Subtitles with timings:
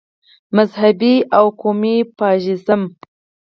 [0.55, 2.81] مذهبي او قومي فاشیزم.